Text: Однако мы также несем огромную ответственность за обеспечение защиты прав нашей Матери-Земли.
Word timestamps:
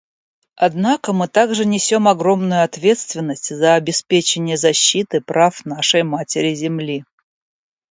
Однако 0.55 1.13
мы 1.13 1.27
также 1.27 1.63
несем 1.63 2.07
огромную 2.07 2.63
ответственность 2.63 3.55
за 3.55 3.75
обеспечение 3.75 4.57
защиты 4.57 5.21
прав 5.21 5.63
нашей 5.63 6.01
Матери-Земли. 6.01 7.05